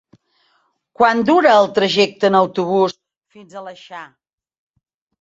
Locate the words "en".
2.33-2.39